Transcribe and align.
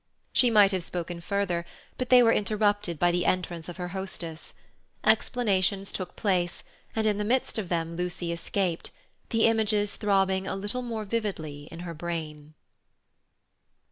She 0.33 0.49
might 0.49 0.71
have 0.71 0.83
spoken 0.83 1.21
further, 1.21 1.63
but 1.99 2.09
they 2.09 2.23
were 2.23 2.31
interrupted 2.33 2.97
by 2.97 3.11
the 3.11 3.23
entrance 3.23 3.69
of 3.69 3.77
her 3.77 3.89
hostess. 3.89 4.55
Explanations 5.03 5.91
took 5.91 6.15
place, 6.15 6.63
and 6.95 7.05
in 7.05 7.19
the 7.19 7.23
midst 7.23 7.59
of 7.59 7.69
them 7.69 7.95
Lucy 7.95 8.31
escaped, 8.31 8.89
the 9.29 9.45
images 9.45 9.97
throbbing 9.97 10.47
a 10.47 10.55
little 10.55 10.81
more 10.81 11.05
vividly 11.05 11.67
in 11.69 11.81
her 11.81 11.93
brain. 11.93 12.55